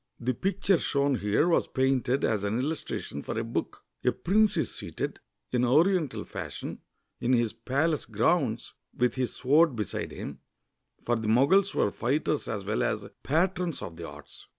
The 0.19 0.33
picture 0.33 0.79
shown 0.79 1.19
here 1.19 1.47
was 1.47 1.67
painted 1.67 2.23
as 2.23 2.43
an 2.43 2.57
illustration 2.57 3.21
for 3.21 3.37
a 3.37 3.43
book. 3.43 3.83
A 4.03 4.11
prince 4.11 4.57
is 4.57 4.73
seated, 4.73 5.19
in 5.51 5.63
Oriental 5.63 6.25
fashion, 6.25 6.79
in 7.19 7.33
his 7.33 7.53
palace 7.53 8.07
grounds, 8.07 8.73
with 8.97 9.13
his 9.13 9.35
sword 9.35 9.75
beside 9.75 10.11
him, 10.11 10.39
for 11.05 11.15
the 11.17 11.27
Moguls 11.27 11.75
were 11.75 11.91
fighters 11.91 12.47
as 12.47 12.65
well 12.65 12.81
as 12.81 13.07
patrons 13.21 13.83
of 13.83 13.95
the 13.95 14.07
arts. 14.09 14.47